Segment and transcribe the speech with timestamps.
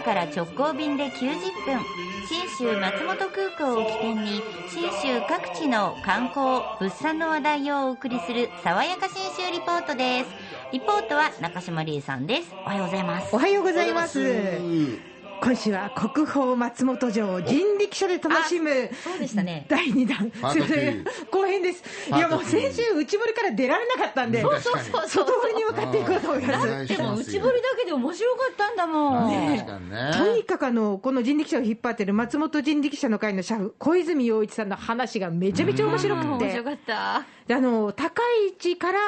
[0.00, 1.30] 岡から直行便で90
[1.64, 1.80] 分。
[2.26, 10.30] 信州松本空港を起点に信州各地の観光物産の話題をお送りする爽やか信州リポートです。
[10.72, 12.52] リポートは中島理恵さんです。
[12.64, 13.34] おはようございます。
[13.34, 15.10] おはようございます。
[15.42, 19.64] 今週は国宝松本城人力車で楽しむそうでしたね。
[19.68, 21.82] 第2弾パート2後編です。
[22.10, 26.68] いやもう先週内堀から出られなかったんでそうそうそう外堀に向かっていこうと思います。
[26.68, 30.10] だってでも内堀だけで面白かったんだもん、ねね。
[30.16, 36.28] とにかくあのこの人力車を引っ張ってる松本人力車の会の社夫小泉洋一さんの話がめちゃめちゃ面白くて。
[36.28, 37.26] 面白かった。
[37.46, 38.98] であの高い位置から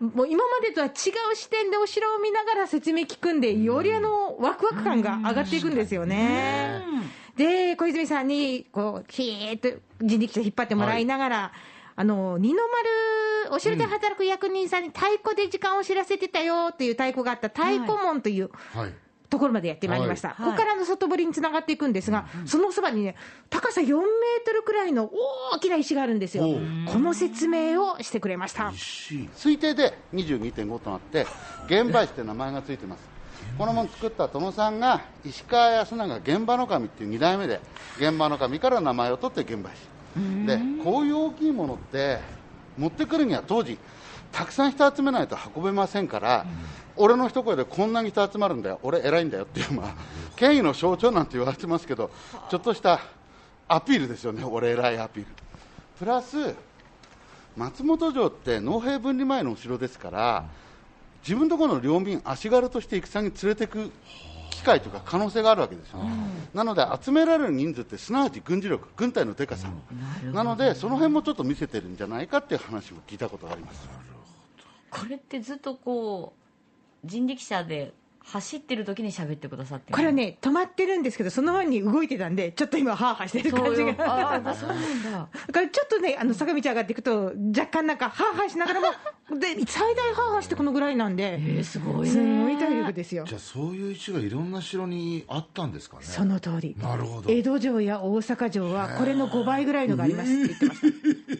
[0.00, 6.82] もう今までとは違う視点でお城を見ながら説明聞くんで、よりあのワクワク感が上がっていくんですよね。
[7.36, 11.52] で、小泉さんにこう、ひーっと人力車引っ張ってもらいながら、
[11.96, 18.92] あの二の丸、お城で働く役人さんに太鼓で時間を知らせてたよっていう太鼓があった太鼓門というはい
[19.30, 20.36] ところまでやってまいりました、はい。
[20.38, 23.14] ここからの外堀につながっていくんですが、そのそばにね、
[23.48, 24.06] 高さ4メー
[24.44, 25.10] トルくらいの
[25.54, 26.44] 大きな石があるんですよ。
[26.92, 28.70] この説明をしてくれました。
[28.70, 31.26] 推定で22.5となって
[31.66, 33.08] 現場石って名前がついてます。
[33.56, 37.60] この門作った殿さんが石川康永現場の神っていう2代目で
[37.98, 42.18] 現場の神から名前を取って現場石でこういう大きいものって
[42.76, 43.78] 持ってくるには当時
[44.32, 46.46] たくさん人集めないと運べませんから、
[46.96, 48.80] 俺の一声でこんなに人集まるんだよ。
[48.82, 49.94] 俺偉いんだよっていう、まあ、
[50.36, 52.10] 権威の象徴なんて言われてますけど
[52.50, 53.00] ちょっとした
[53.68, 54.44] アピールですよね。
[54.44, 55.30] 俺偉いアピール。
[55.98, 56.54] プラス
[57.56, 60.44] 松本城って農兵分離前のお城ですから
[61.22, 63.90] 自分のところの領民足軽として戦に連れていく
[64.50, 66.00] 機会というか可能性があるわけですよ、
[66.54, 69.68] なので集められる人数ってすなわち軍事力軍隊のでかさ、
[70.32, 73.88] なのでその辺もちょっと見せてるんじゃないかっていう話も聞いたことがあります
[74.90, 76.34] これってずっとこ
[77.04, 77.92] う人力車で
[78.22, 83.94] 走ってる時に喋ってくださってるこれはね、止まってるんですけど、その前に動いてたんで、ちょっと今、ハーハーしてる感じが。
[83.98, 88.86] ああそうなんだだからちょっとね、あの坂道上がっていくと、若干なんか、ハーハーしながらも、
[89.40, 93.24] で最大ハーハーしてこのぐらいなんで、えー、すごいねすごい体力ですよ。
[93.26, 96.04] じゃあそういう石がいろんな城にあったんですかね？
[96.04, 96.76] その通り。
[96.78, 100.86] なるほど江戸城や大阪城は、これの5倍ぐらいのがありますって言ってました。
[100.86, 101.38] 本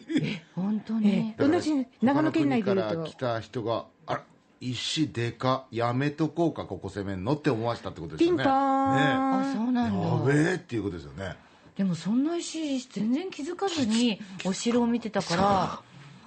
[0.85, 1.47] 当に、ええ。
[1.47, 4.23] 同じ長野県内でから来た人があら
[4.59, 8.37] 石でかやめとこうかここ攻めんのって思わせたってことですよね。
[8.37, 8.95] ピンポーン。
[8.95, 10.07] ねあそうなんだ。
[10.07, 11.35] やべえっていうことですよね。
[11.77, 15.81] でもそんな石全然気づかずにお城を見てたから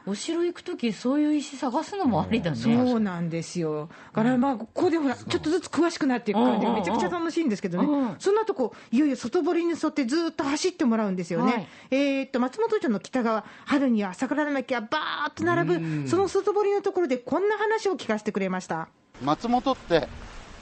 [0.06, 3.88] お城行く時そういう石探すのもありだねそうなんですよ。
[4.12, 8.16] だからまあ、ここでほら、ちょっとずつ詳しくなっていく感じがめちゃくちゃ楽しいんですけどね。
[8.18, 11.68] その後こう、いよいよ外堀に沿ってずっと走ってもらうんですよはいね。
[11.90, 18.88] えーっと、松本城の北側、春には桜並木がバーっと並ぶ、その外堀のところでこんな話を聞かせてくれました。
[19.22, 20.08] 松本って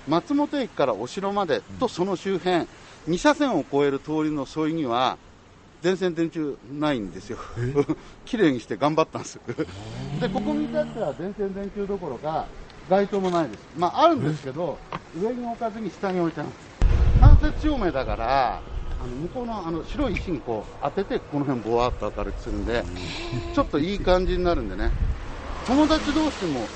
[0.06, 2.66] 松本駅からお城までとその周辺
[3.08, 5.16] 2車線を越える通りの沿いには
[5.82, 7.38] 電線電柱ないんですよ。
[8.24, 9.40] 綺麗にして頑張ったんです。
[10.20, 12.46] でここに至っては電線電柱どころか
[12.88, 13.60] 街灯もないです。
[13.76, 14.78] まああるんですけど
[15.20, 16.62] 上に置かずに下に置いてあるんです。
[17.20, 22.84] 間接照明だからあの向こうのあの白い石にこう当ててこの辺ぼわっと明るくするんで
[23.52, 24.90] ちょっといい感じになるんでね。
[25.66, 26.66] 友達同士でも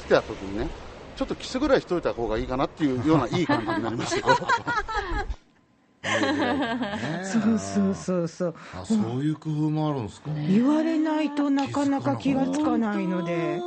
[0.00, 0.68] 来た時にね
[1.16, 4.24] ちょっとキスぐらいしといた方がいいかなっていうようないい感じになりますよ
[7.24, 8.54] そうそうそうそう。
[8.74, 13.60] あそういう工夫もあるんですか、言われないとなかなか気がつかないので。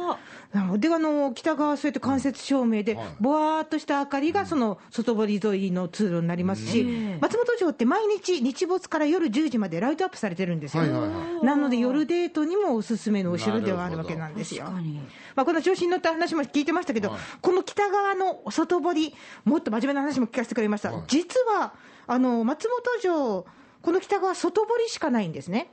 [0.53, 6.83] なのであの北側、そうやって間接照明ではい、ぼわーっとした明かりがその外堀沿いの通路になりますし、
[7.21, 10.83] 松本城って毎日、日没から夜10時までライトアップされてるんですよ。
[11.43, 14.63] なので、夜デートにもおすすめのお城ではあるわけなんですよ。
[14.63, 14.99] 確かに
[15.35, 17.19] まあ、この調子に乗った話も聞いてましたけど、はい。
[17.41, 19.13] この北側の外堀、
[19.45, 21.03] もっと真面目な話も聞かせてくれました、はい。
[21.07, 21.73] 実は
[22.11, 23.45] あの松本城、
[23.83, 25.69] この北側、外堀しかないんですね。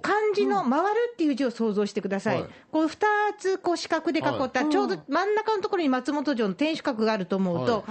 [0.00, 2.40] 漢字の回るっていう字を想像してください。
[2.40, 2.50] はい。
[2.72, 2.96] こう2
[3.38, 7.84] つこう四角で囲った、ちょうど真ん中のところに松本城の天守閣があると思うと、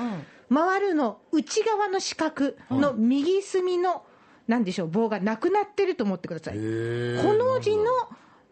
[0.51, 4.03] 回るの内側の四角の右隅の、
[4.47, 6.55] なんでしょう、棒がなくなってると思ってください。
[6.55, 7.83] この字の、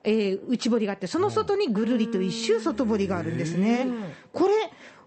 [0.03, 3.87] えー内堀があって、その外にぐるりと一周外堀があるんですね。
[4.31, 4.53] これ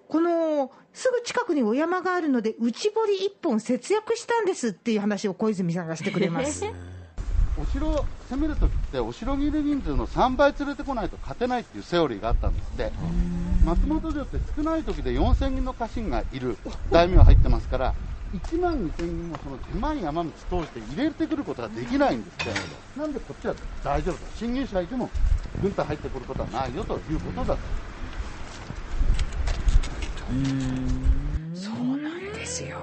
[0.09, 6.65] このすぐ近くにお山があるので、内堀1本節約したんですっていう話を小泉さんがしてくれます。
[7.61, 12.93] お城を攻めるときってお城にいる人数の3倍連れてこないと勝てないっていうセオリーがあったんですって。
[13.67, 16.57] 松本城って少ない時で4000人の家臣がいる。
[16.91, 17.95] 大名入ってますから
[18.33, 22.99] 1万2000人もその狭い山道通して入れてくることができないんですって。
[22.99, 24.21] なんでこっちは大丈夫だ。
[24.35, 25.11] 侵入者がいても
[25.61, 27.88] 軍隊入ってくることはないよということだと
[31.55, 32.79] そうなんですよ。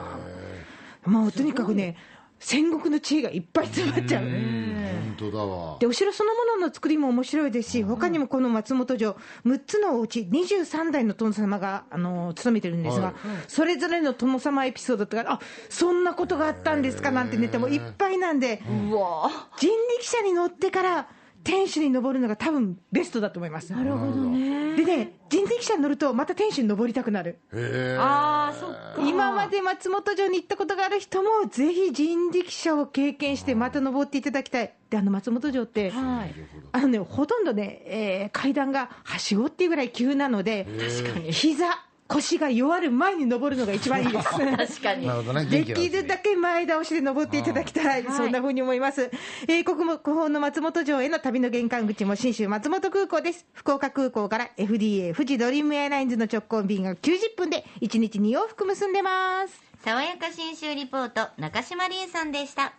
[1.06, 1.95] もうとにかくね、
[2.39, 4.24] 戦国の知恵がいっぱい詰まっちゃう。
[4.24, 5.77] 本当だわ。
[5.80, 9.15] でお城そのものの作りも面白いですし、他にもこの松本城、
[9.45, 13.15] 6つのお家、23代の殿様が、あの務めてるんですが、はい。
[13.47, 15.39] それぞれの殿様エピソードとか、あ
[15.69, 21.07] そんなことがあったんですかなんてネタもいっぱいなんで、人力車に乗ってから
[21.45, 23.71] 天守に登るのが多分ベストだと思います。
[23.71, 27.39] なるほどねでね、人力車に乗ると、また天守に登りたくなる。
[27.53, 34.74] へえああそっか今まで松本城に行ったことがある人も、ぜひ人力車を経験して、また登っていただきたい。
[34.89, 36.36] で、あの松本城って、はい
[36.71, 40.68] あのね、ほとんどね、えー階段がはしごっていうぐらい急なので、
[41.03, 41.68] 確かに膝、
[42.07, 44.30] 腰が弱る前に登るのが一番いいです。
[44.38, 49.10] 確かになるほどねできるだけ前倒しで登っていただきたい、はいそんな風に思います。
[49.48, 53.46] えー、国も国宝の松本城への旅の玄関口も信州松本空港です。
[53.54, 59.66] 福岡空港から FDA 富士ドリームエアラインズの直行便が90分で1日2往復結んでます。
[59.84, 62.74] 爽やか新州リポート中島理恵さんでした